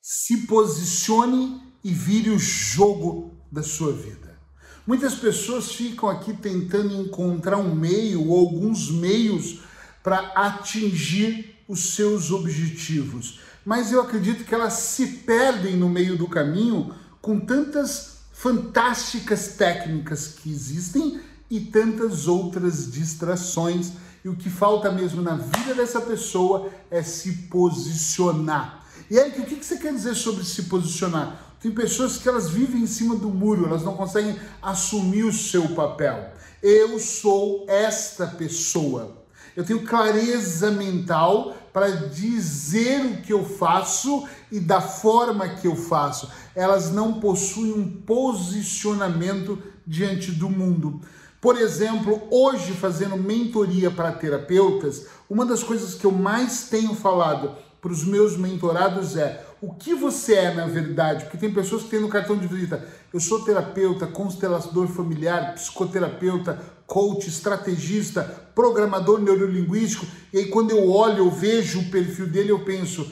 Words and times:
se 0.00 0.46
posicione 0.46 1.60
e 1.82 1.92
vire 1.92 2.30
o 2.30 2.38
jogo 2.38 3.34
da 3.50 3.62
sua 3.62 3.92
vida. 3.92 4.38
Muitas 4.86 5.14
pessoas 5.14 5.72
ficam 5.72 6.08
aqui 6.08 6.32
tentando 6.32 6.94
encontrar 6.94 7.58
um 7.58 7.74
meio 7.74 8.26
ou 8.26 8.38
alguns 8.38 8.90
meios 8.90 9.60
para 10.02 10.18
atingir 10.34 11.56
os 11.68 11.94
seus 11.94 12.30
objetivos, 12.30 13.40
mas 13.64 13.92
eu 13.92 14.00
acredito 14.00 14.44
que 14.44 14.54
elas 14.54 14.72
se 14.72 15.06
perdem 15.06 15.76
no 15.76 15.90
meio 15.90 16.16
do 16.16 16.26
caminho 16.26 16.94
com 17.20 17.38
tantas 17.38 18.20
fantásticas 18.32 19.48
técnicas 19.48 20.28
que 20.28 20.50
existem 20.50 21.20
e 21.50 21.60
tantas 21.60 22.26
outras 22.26 22.90
distrações. 22.90 23.92
E 24.24 24.28
o 24.28 24.36
que 24.36 24.48
falta 24.48 24.90
mesmo 24.90 25.20
na 25.20 25.34
vida 25.34 25.74
dessa 25.74 26.00
pessoa 26.00 26.70
é 26.90 27.02
se 27.02 27.32
posicionar. 27.48 28.77
E 29.10 29.18
aí, 29.18 29.30
o 29.30 29.46
que 29.46 29.54
você 29.54 29.78
quer 29.78 29.94
dizer 29.94 30.14
sobre 30.14 30.44
se 30.44 30.64
posicionar? 30.64 31.54
Tem 31.60 31.70
pessoas 31.72 32.18
que 32.18 32.28
elas 32.28 32.50
vivem 32.50 32.82
em 32.82 32.86
cima 32.86 33.16
do 33.16 33.30
muro, 33.30 33.64
elas 33.64 33.82
não 33.82 33.96
conseguem 33.96 34.38
assumir 34.60 35.24
o 35.24 35.32
seu 35.32 35.70
papel. 35.70 36.30
Eu 36.62 36.98
sou 37.00 37.64
esta 37.68 38.26
pessoa. 38.26 39.16
Eu 39.56 39.64
tenho 39.64 39.84
clareza 39.84 40.70
mental 40.70 41.56
para 41.72 41.88
dizer 41.88 43.00
o 43.06 43.22
que 43.22 43.32
eu 43.32 43.44
faço 43.44 44.28
e 44.52 44.60
da 44.60 44.80
forma 44.80 45.48
que 45.48 45.66
eu 45.66 45.74
faço. 45.74 46.30
Elas 46.54 46.92
não 46.92 47.18
possuem 47.18 47.72
um 47.72 47.88
posicionamento 47.88 49.60
diante 49.86 50.30
do 50.30 50.50
mundo. 50.50 51.00
Por 51.40 51.56
exemplo, 51.56 52.22
hoje 52.30 52.72
fazendo 52.72 53.16
mentoria 53.16 53.90
para 53.90 54.12
terapeutas, 54.12 55.06
uma 55.30 55.46
das 55.46 55.62
coisas 55.62 55.94
que 55.94 56.04
eu 56.04 56.12
mais 56.12 56.68
tenho 56.68 56.94
falado 56.94 57.56
para 57.80 57.92
os 57.92 58.04
meus 58.04 58.36
mentorados 58.36 59.16
é 59.16 59.44
o 59.60 59.72
que 59.72 59.94
você 59.94 60.34
é 60.34 60.54
na 60.54 60.66
verdade, 60.66 61.24
porque 61.24 61.38
tem 61.38 61.52
pessoas 61.52 61.82
que 61.82 61.90
têm 61.90 62.00
no 62.00 62.08
cartão 62.08 62.36
de 62.36 62.46
visita, 62.46 62.86
eu 63.12 63.20
sou 63.20 63.44
terapeuta, 63.44 64.06
constelador 64.06 64.86
familiar, 64.88 65.54
psicoterapeuta, 65.54 66.60
coach, 66.86 67.28
estrategista, 67.28 68.22
programador 68.54 69.20
neurolinguístico, 69.20 70.06
e 70.32 70.38
aí 70.38 70.46
quando 70.46 70.70
eu 70.70 70.90
olho, 70.90 71.18
eu 71.18 71.30
vejo 71.30 71.80
o 71.80 71.90
perfil 71.90 72.26
dele, 72.26 72.50
eu 72.50 72.64
penso, 72.64 73.10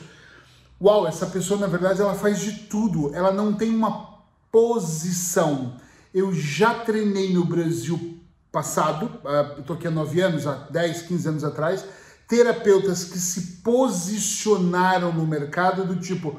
uau, 0.81 1.07
essa 1.07 1.27
pessoa 1.27 1.59
na 1.59 1.67
verdade 1.67 2.01
ela 2.01 2.15
faz 2.15 2.41
de 2.41 2.53
tudo, 2.65 3.15
ela 3.15 3.33
não 3.33 3.53
tem 3.53 3.71
uma 3.71 4.17
posição. 4.51 5.77
Eu 6.15 6.33
já 6.33 6.73
treinei 6.73 7.33
no 7.33 7.45
Brasil 7.45 8.19
passado, 8.51 9.07
uh, 9.23 9.61
estou 9.61 9.77
aqui 9.77 9.87
há 9.87 9.91
nove 9.91 10.21
anos, 10.21 10.47
há 10.47 10.55
10, 10.71 11.03
15 11.03 11.29
anos 11.29 11.45
atrás, 11.45 11.85
terapeutas 12.27 13.05
que 13.05 13.19
se 13.19 13.59
posicionaram 13.63 15.13
no 15.13 15.27
mercado 15.27 15.85
do 15.85 15.97
tipo, 15.97 16.39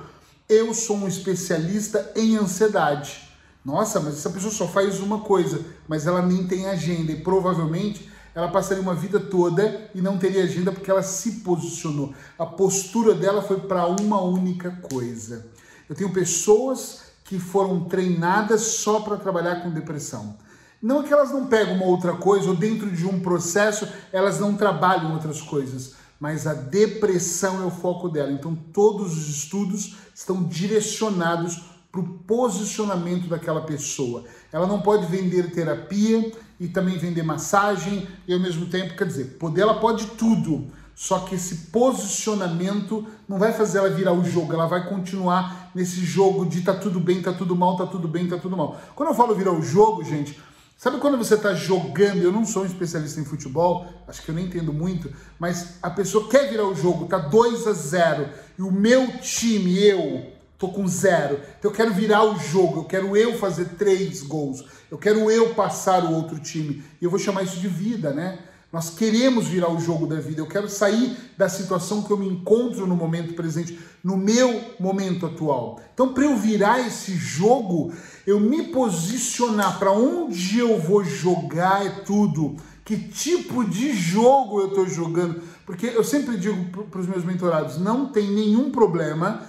eu 0.50 0.74
sou 0.74 0.98
um 0.98 1.08
especialista 1.08 2.12
em 2.16 2.36
ansiedade. 2.36 3.28
Nossa, 3.64 4.00
mas 4.00 4.16
essa 4.16 4.30
pessoa 4.30 4.54
só 4.54 4.68
faz 4.68 5.00
uma 5.00 5.20
coisa, 5.20 5.60
mas 5.88 6.08
ela 6.08 6.22
nem 6.22 6.48
tem 6.48 6.68
agenda 6.68 7.12
e 7.12 7.22
provavelmente 7.22 8.10
ela 8.34 8.50
passaria 8.50 8.84
uma 8.84 8.94
vida 8.94 9.20
toda 9.20 9.90
e 9.96 10.02
não 10.02 10.18
teria 10.18 10.44
agenda 10.44 10.72
porque 10.72 10.92
ela 10.92 11.04
se 11.04 11.40
posicionou. 11.42 12.14
A 12.38 12.46
postura 12.46 13.14
dela 13.14 13.42
foi 13.42 13.60
para 13.60 13.88
uma 13.88 14.22
única 14.22 14.72
coisa. 14.90 15.48
Eu 15.90 15.96
tenho 15.96 16.14
pessoas 16.14 17.02
que 17.24 17.40
foram 17.40 17.86
treinadas 17.86 18.62
só 18.62 19.02
para 19.02 19.18
trabalhar 19.18 19.64
com 19.64 19.72
depressão. 19.72 20.38
Não 20.82 21.02
é 21.02 21.04
que 21.04 21.14
elas 21.14 21.32
não 21.32 21.48
pegam 21.48 21.76
uma 21.76 21.86
outra 21.86 22.14
coisa 22.14 22.50
ou 22.50 22.56
dentro 22.56 22.90
de 22.92 23.06
um 23.06 23.20
processo 23.20 23.88
elas 24.12 24.40
não 24.40 24.56
trabalham 24.56 25.14
outras 25.14 25.42
coisas, 25.42 25.96
mas 26.20 26.46
a 26.46 26.54
depressão 26.54 27.62
é 27.62 27.66
o 27.66 27.72
foco 27.72 28.10
dela. 28.10 28.32
Então 28.32 28.56
todos 28.74 29.18
os 29.18 29.28
estudos 29.28 29.98
estão 30.14 30.44
direcionados 30.44 31.62
para 31.92 32.02
o 32.02 32.08
posicionamento 32.20 33.28
daquela 33.28 33.62
pessoa. 33.62 34.24
Ela 34.52 34.68
não 34.68 34.82
pode 34.82 35.08
vender 35.08 35.52
terapia 35.52 36.32
e 36.60 36.68
também 36.68 36.98
vender 36.98 37.24
massagem 37.24 38.08
e 38.28 38.34
ao 38.34 38.40
mesmo 38.40 38.68
tempo, 38.68 38.96
quer 38.96 39.06
dizer, 39.06 39.38
poder 39.40 39.62
ela 39.62 39.80
pode 39.80 40.06
tudo. 40.08 40.68
Só 40.94 41.20
que 41.20 41.36
esse 41.36 41.68
posicionamento 41.68 43.06
não 43.30 43.38
vai 43.38 43.54
fazer 43.54 43.78
ela 43.78 43.90
virar 43.90 44.14
o 44.14 44.24
jogo, 44.24 44.54
ela 44.54 44.66
vai 44.66 44.90
continuar 44.90 45.70
nesse 45.76 46.04
jogo 46.04 46.44
de 46.44 46.62
tá 46.62 46.74
tudo 46.74 47.00
bem, 47.00 47.22
tá 47.22 47.32
tudo 47.32 47.56
mal, 47.56 47.78
tá 47.78 47.86
tudo 47.86 48.08
bem, 48.08 48.28
tá 48.28 48.38
tudo 48.38 48.58
mal. 48.58 48.80
Quando 48.96 49.10
eu 49.10 49.16
falo 49.16 49.36
virar 49.36 49.52
o 49.52 49.62
jogo, 49.62 50.04
gente, 50.04 50.40
Sabe 50.78 51.00
quando 51.00 51.18
você 51.18 51.34
está 51.34 51.56
jogando? 51.56 52.22
Eu 52.22 52.32
não 52.32 52.46
sou 52.46 52.62
um 52.62 52.68
especialista 52.68 53.20
em 53.20 53.26
futebol, 53.26 53.88
acho 54.08 54.22
que 54.22 54.30
eu 54.30 54.36
nem 54.36 54.46
entendo 54.46 54.72
muito, 54.72 55.12
mas 55.40 55.80
a 55.82 55.90
pessoa 55.90 56.30
quer 56.30 56.52
virar 56.52 56.68
o 56.68 56.76
jogo, 56.76 57.08
tá 57.08 57.18
2 57.18 57.66
a 57.66 57.74
0 57.74 58.30
e 58.60 58.62
o 58.62 58.72
meu 58.72 59.18
time, 59.18 59.84
eu, 59.84 60.38
tô 60.56 60.70
com 60.70 60.88
zero. 60.88 61.40
Então 61.58 61.72
eu 61.72 61.76
quero 61.76 61.94
virar 61.94 62.24
o 62.24 62.38
jogo, 62.38 62.82
eu 62.82 62.86
quero 62.86 63.18
eu 63.18 63.38
fazer 63.40 63.66
três 63.70 64.22
gols, 64.22 64.64
eu 64.92 65.00
quero 65.00 65.32
eu 65.32 65.56
passar 65.56 66.04
o 66.04 66.14
outro 66.14 66.40
time. 66.40 66.84
E 67.02 67.06
eu 67.06 67.10
vou 67.10 67.20
chamar 67.20 67.42
isso 67.42 67.60
de 67.60 67.68
vida, 67.68 68.12
né? 68.12 68.40
Nós 68.72 68.90
queremos 68.90 69.48
virar 69.48 69.72
o 69.72 69.80
jogo 69.80 70.06
da 70.06 70.20
vida. 70.20 70.42
Eu 70.42 70.48
quero 70.48 70.70
sair 70.70 71.16
da 71.38 71.48
situação 71.48 72.04
que 72.04 72.12
eu 72.12 72.18
me 72.18 72.28
encontro 72.28 72.86
no 72.86 72.96
momento 72.96 73.34
presente, 73.34 73.80
no 74.04 74.18
meu 74.18 74.76
momento 74.78 75.26
atual. 75.26 75.80
Então, 75.94 76.14
para 76.14 76.26
eu 76.26 76.36
virar 76.36 76.86
esse 76.86 77.14
jogo, 77.16 77.94
eu 78.26 78.40
me 78.40 78.64
posicionar 78.64 79.80
para 79.80 79.92
onde 79.92 80.60
eu 80.60 80.80
vou 80.80 81.04
jogar 81.04 81.86
é 81.86 81.90
tudo. 81.90 82.58
Que 82.84 82.98
tipo 82.98 83.64
de 83.64 83.94
jogo 83.94 84.60
eu 84.60 84.68
estou 84.68 84.88
jogando? 84.88 85.42
Porque 85.66 85.88
eu 85.88 86.04
sempre 86.04 86.38
digo 86.38 86.86
para 86.86 87.02
os 87.02 87.08
meus 87.08 87.24
mentorados: 87.24 87.78
não 87.78 88.12
tem 88.12 88.30
nenhum 88.32 88.72
problema 88.72 89.44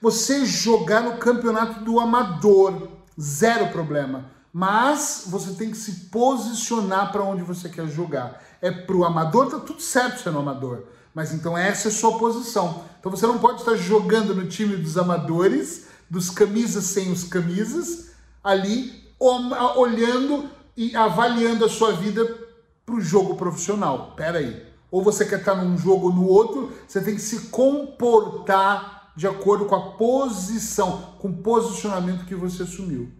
você 0.00 0.44
jogar 0.44 1.02
no 1.02 1.18
campeonato 1.18 1.84
do 1.84 2.00
amador, 2.00 2.88
zero 3.20 3.68
problema. 3.68 4.30
Mas 4.52 5.24
você 5.26 5.54
tem 5.54 5.70
que 5.70 5.76
se 5.76 6.08
posicionar 6.10 7.10
para 7.10 7.22
onde 7.22 7.42
você 7.42 7.68
quer 7.68 7.86
jogar 7.88 8.42
é 8.62 8.70
para 8.70 8.96
o 8.96 9.04
amador, 9.04 9.50
tá 9.50 9.58
tudo 9.58 9.82
certo 9.82 10.22
sendo 10.22 10.38
amador. 10.38 10.84
Mas 11.12 11.34
então 11.34 11.58
essa 11.58 11.88
é 11.88 11.90
a 11.90 11.94
sua 11.94 12.16
posição. 12.18 12.84
Então 12.98 13.10
você 13.10 13.26
não 13.26 13.38
pode 13.38 13.60
estar 13.60 13.74
jogando 13.74 14.34
no 14.34 14.46
time 14.46 14.76
dos 14.76 14.96
amadores, 14.96 15.88
dos 16.08 16.30
camisas 16.30 16.84
sem 16.84 17.10
os 17.10 17.24
camisas, 17.24 18.12
ali 18.42 19.02
olhando 19.18 20.48
e 20.76 20.94
avaliando 20.94 21.64
a 21.64 21.68
sua 21.68 21.92
vida 21.92 22.24
para 22.86 22.94
o 22.94 23.00
jogo 23.00 23.34
profissional. 23.34 24.14
Pera 24.16 24.38
aí. 24.38 24.64
Ou 24.90 25.02
você 25.02 25.24
quer 25.24 25.40
estar 25.40 25.54
num 25.54 25.76
jogo 25.76 26.08
ou 26.08 26.12
no 26.12 26.26
outro, 26.26 26.72
você 26.86 27.00
tem 27.00 27.14
que 27.14 27.20
se 27.20 27.48
comportar 27.48 29.12
de 29.16 29.26
acordo 29.26 29.66
com 29.66 29.74
a 29.74 29.92
posição, 29.92 31.16
com 31.18 31.28
o 31.28 31.36
posicionamento 31.38 32.26
que 32.26 32.34
você 32.34 32.62
assumiu. 32.62 33.10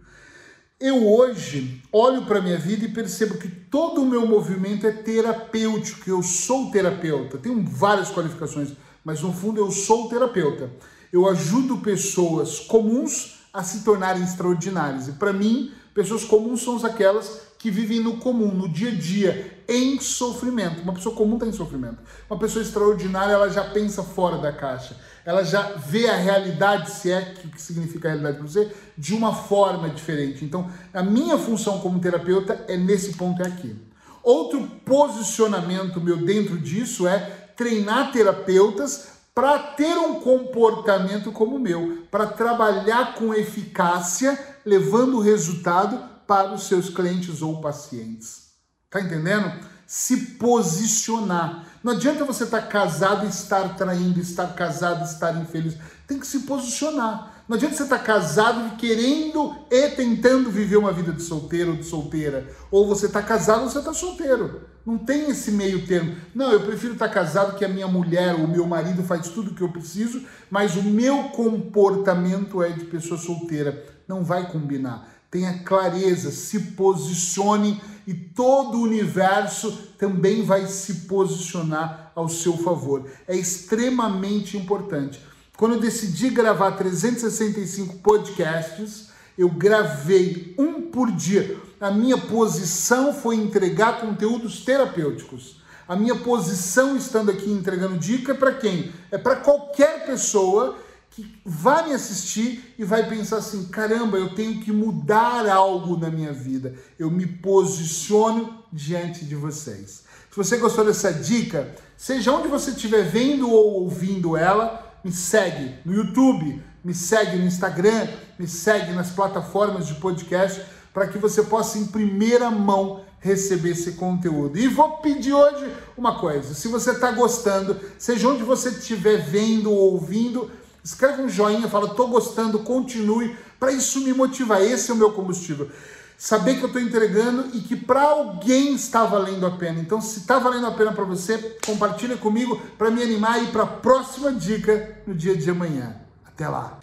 Eu 0.85 1.07
hoje 1.07 1.81
olho 1.93 2.25
para 2.25 2.39
a 2.39 2.41
minha 2.41 2.57
vida 2.57 2.83
e 2.83 2.91
percebo 2.91 3.37
que 3.37 3.47
todo 3.47 4.01
o 4.01 4.05
meu 4.05 4.27
movimento 4.27 4.85
é 4.85 4.91
terapêutico, 4.91 6.09
eu 6.09 6.21
sou 6.21 6.71
terapeuta. 6.71 7.37
Tenho 7.37 7.63
várias 7.65 8.11
qualificações, 8.11 8.73
mas 9.01 9.21
no 9.21 9.31
fundo 9.31 9.61
eu 9.61 9.71
sou 9.71 10.09
terapeuta. 10.09 10.69
Eu 11.09 11.25
ajudo 11.29 11.77
pessoas 11.77 12.59
comuns 12.59 13.45
a 13.53 13.63
se 13.63 13.85
tornarem 13.85 14.23
extraordinárias. 14.23 15.07
E 15.07 15.13
para 15.13 15.31
mim, 15.31 15.71
pessoas 15.93 16.25
comuns 16.25 16.61
são 16.61 16.75
aquelas 16.85 17.52
que 17.63 17.71
vivem 17.71 18.01
no 18.01 18.17
comum, 18.17 18.53
no 18.53 18.67
dia 18.67 18.89
a 18.89 18.93
dia, 18.93 19.63
em 19.69 19.97
sofrimento. 19.97 20.81
Uma 20.81 20.91
pessoa 20.91 21.15
comum 21.15 21.35
está 21.35 21.47
em 21.47 21.53
sofrimento. 21.53 21.99
Uma 22.29 22.37
pessoa 22.37 22.61
extraordinária, 22.61 23.31
ela 23.31 23.47
já 23.47 23.63
pensa 23.63 24.03
fora 24.03 24.37
da 24.37 24.51
caixa. 24.51 24.97
Ela 25.23 25.45
já 25.45 25.61
vê 25.77 26.09
a 26.09 26.17
realidade, 26.17 26.91
se 26.91 27.09
é 27.09 27.21
que, 27.21 27.61
significa 27.61 28.09
a 28.09 28.11
realidade 28.11 28.37
para 28.39 28.47
você, 28.47 28.69
de 28.97 29.13
uma 29.13 29.33
forma 29.33 29.89
diferente. 29.89 30.43
Então, 30.43 30.69
a 30.93 31.01
minha 31.01 31.37
função 31.37 31.79
como 31.79 32.01
terapeuta 32.01 32.65
é 32.67 32.75
nesse 32.75 33.13
ponto 33.13 33.41
é 33.41 33.47
aqui. 33.47 33.73
Outro 34.21 34.69
posicionamento 34.85 36.01
meu 36.01 36.17
dentro 36.17 36.57
disso 36.57 37.07
é 37.07 37.17
treinar 37.55 38.11
terapeutas 38.11 39.07
para 39.33 39.57
ter 39.57 39.97
um 39.97 40.15
comportamento 40.15 41.31
como 41.31 41.55
o 41.55 41.59
meu, 41.59 41.99
para 42.11 42.25
trabalhar 42.25 43.15
com 43.15 43.33
eficácia, 43.33 44.37
levando 44.65 45.15
o 45.15 45.21
resultado 45.21 46.11
para 46.33 46.51
os 46.51 46.63
seus 46.63 46.89
clientes 46.89 47.43
ou 47.43 47.61
pacientes. 47.61 48.53
Tá 48.89 48.99
entendendo? 48.99 49.53
Se 49.85 50.17
posicionar. 50.37 51.63
Não 51.83 51.93
adianta 51.93 52.25
você 52.25 52.45
estar 52.45 52.61
tá 52.61 52.67
casado 52.67 53.27
e 53.27 53.29
estar 53.29 53.75
traindo, 53.75 54.19
estar 54.19 54.47
casado 54.55 55.01
e 55.01 55.03
estar 55.03 55.39
infeliz. 55.39 55.77
Tem 56.07 56.19
que 56.19 56.25
se 56.25 56.39
posicionar. 56.39 57.43
Não 57.47 57.55
adianta 57.55 57.75
você 57.75 57.83
estar 57.83 57.99
tá 57.99 58.03
casado 58.03 58.65
e 58.65 58.77
querendo 58.77 59.55
e 59.69 59.89
tentando 59.89 60.49
viver 60.49 60.77
uma 60.77 60.91
vida 60.91 61.11
de 61.11 61.21
solteiro 61.21 61.73
ou 61.73 61.77
de 61.77 61.83
solteira. 61.83 62.49
Ou 62.71 62.87
você 62.87 63.05
está 63.05 63.21
casado 63.21 63.61
ou 63.61 63.69
você 63.69 63.77
está 63.77 63.93
solteiro. 63.93 64.61
Não 64.83 64.97
tem 64.97 65.29
esse 65.29 65.51
meio 65.51 65.85
termo. 65.85 66.15
Não, 66.33 66.51
eu 66.51 66.61
prefiro 66.61 66.93
estar 66.93 67.09
tá 67.09 67.13
casado 67.13 67.55
que 67.55 67.63
a 67.63 67.69
minha 67.69 67.87
mulher 67.87 68.33
ou 68.33 68.45
o 68.45 68.47
meu 68.47 68.65
marido 68.65 69.03
faz 69.03 69.27
tudo 69.27 69.51
o 69.51 69.53
que 69.53 69.61
eu 69.61 69.71
preciso, 69.71 70.25
mas 70.49 70.75
o 70.75 70.81
meu 70.81 71.25
comportamento 71.25 72.63
é 72.63 72.69
de 72.69 72.85
pessoa 72.85 73.19
solteira. 73.19 73.85
Não 74.07 74.23
vai 74.23 74.51
combinar 74.51 75.12
tenha 75.33 75.63
clareza, 75.63 76.29
se 76.29 76.59
posicione 76.59 77.81
e 78.05 78.13
todo 78.13 78.77
o 78.77 78.83
universo 78.83 79.71
também 79.97 80.43
vai 80.43 80.67
se 80.67 81.07
posicionar 81.07 82.11
ao 82.13 82.29
seu 82.29 82.55
favor. 82.55 83.09
É 83.27 83.35
extremamente 83.35 84.55
importante. 84.55 85.19
Quando 85.57 85.73
eu 85.73 85.79
decidi 85.79 86.29
gravar 86.29 86.73
365 86.73 87.95
podcasts, 87.97 89.07
eu 89.35 89.49
gravei 89.49 90.53
um 90.55 90.83
por 90.83 91.11
dia. 91.11 91.57
A 91.81 91.89
minha 91.89 92.19
posição 92.19 93.11
foi 93.11 93.35
entregar 93.35 94.01
conteúdos 94.01 94.63
terapêuticos. 94.63 95.63
A 95.87 95.95
minha 95.95 96.15
posição 96.15 96.95
estando 96.95 97.31
aqui 97.31 97.49
entregando 97.49 97.97
dica 97.97 98.33
é 98.33 98.35
para 98.35 98.53
quem? 98.53 98.91
É 99.09 99.17
para 99.17 99.37
qualquer 99.37 100.05
pessoa 100.05 100.77
que 101.13 101.39
vai 101.45 101.87
me 101.87 101.93
assistir 101.93 102.73
e 102.77 102.83
vai 102.83 103.07
pensar 103.07 103.37
assim: 103.37 103.65
caramba, 103.65 104.17
eu 104.17 104.33
tenho 104.33 104.61
que 104.61 104.71
mudar 104.71 105.47
algo 105.47 105.95
na 105.97 106.09
minha 106.09 106.33
vida. 106.33 106.73
Eu 106.97 107.11
me 107.11 107.25
posiciono 107.27 108.63
diante 108.71 109.23
de 109.23 109.35
vocês. 109.35 110.03
Se 110.29 110.35
você 110.35 110.57
gostou 110.57 110.83
dessa 110.83 111.13
dica, 111.13 111.75
seja 111.95 112.31
onde 112.31 112.47
você 112.47 112.71
estiver 112.71 113.03
vendo 113.03 113.49
ou 113.49 113.83
ouvindo 113.83 114.35
ela, 114.35 114.97
me 115.03 115.11
segue 115.11 115.75
no 115.85 115.93
YouTube, 115.93 116.59
me 116.83 116.95
segue 116.95 117.37
no 117.37 117.45
Instagram, 117.45 118.07
me 118.39 118.47
segue 118.47 118.91
nas 118.93 119.11
plataformas 119.11 119.85
de 119.85 119.93
podcast 119.95 120.65
para 120.91 121.07
que 121.07 121.19
você 121.19 121.43
possa 121.43 121.77
em 121.77 121.85
primeira 121.85 122.49
mão 122.49 123.03
receber 123.19 123.69
esse 123.69 123.93
conteúdo. 123.93 124.57
E 124.57 124.67
vou 124.67 124.97
pedir 124.97 125.33
hoje 125.33 125.71
uma 125.95 126.19
coisa: 126.19 126.55
se 126.55 126.67
você 126.67 126.89
está 126.89 127.11
gostando, 127.11 127.79
seja 127.99 128.27
onde 128.27 128.41
você 128.41 128.69
estiver 128.69 129.17
vendo 129.17 129.71
ou 129.71 129.93
ouvindo, 129.93 130.49
escreve 130.83 131.21
um 131.21 131.29
joinha, 131.29 131.69
fala, 131.69 131.87
estou 131.87 132.07
gostando, 132.07 132.59
continue, 132.59 133.35
para 133.59 133.71
isso 133.71 134.01
me 134.01 134.13
motivar. 134.13 134.61
Esse 134.61 134.91
é 134.91 134.93
o 134.93 134.97
meu 134.97 135.11
combustível. 135.11 135.69
Saber 136.17 136.57
que 136.57 136.63
eu 136.63 136.67
estou 136.67 136.81
entregando 136.81 137.49
e 137.55 137.61
que 137.61 137.75
para 137.75 138.01
alguém 138.01 138.73
está 138.75 139.03
valendo 139.03 139.45
a 139.45 139.51
pena. 139.51 139.79
Então, 139.79 139.99
se 139.99 140.19
está 140.19 140.39
valendo 140.39 140.67
a 140.67 140.71
pena 140.71 140.93
para 140.93 141.03
você, 141.03 141.57
compartilha 141.65 142.15
comigo 142.17 142.61
para 142.77 142.91
me 142.91 143.01
animar 143.01 143.43
e 143.43 143.47
para 143.47 143.63
a 143.63 143.67
próxima 143.67 144.31
dica 144.31 144.99
no 145.05 145.13
dia 145.13 145.35
de 145.35 145.49
amanhã. 145.49 145.95
Até 146.25 146.47
lá! 146.47 146.79